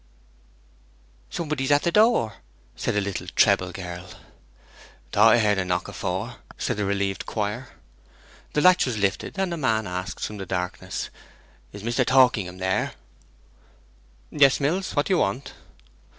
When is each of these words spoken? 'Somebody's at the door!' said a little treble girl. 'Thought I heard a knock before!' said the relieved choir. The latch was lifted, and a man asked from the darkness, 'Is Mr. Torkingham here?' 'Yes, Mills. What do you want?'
'Somebody's 1.29 1.69
at 1.71 1.83
the 1.83 1.91
door!' 1.91 2.37
said 2.75 2.95
a 2.95 3.01
little 3.01 3.27
treble 3.35 3.71
girl. 3.71 4.09
'Thought 5.11 5.33
I 5.33 5.37
heard 5.37 5.59
a 5.59 5.63
knock 5.63 5.85
before!' 5.85 6.37
said 6.57 6.77
the 6.77 6.85
relieved 6.85 7.27
choir. 7.27 7.69
The 8.53 8.61
latch 8.61 8.87
was 8.87 8.97
lifted, 8.97 9.37
and 9.37 9.53
a 9.53 9.57
man 9.57 9.85
asked 9.85 10.21
from 10.25 10.37
the 10.37 10.47
darkness, 10.47 11.11
'Is 11.71 11.83
Mr. 11.83 12.03
Torkingham 12.03 12.57
here?' 12.57 12.93
'Yes, 14.31 14.59
Mills. 14.59 14.95
What 14.95 15.05
do 15.05 15.13
you 15.13 15.19
want?' 15.19 15.53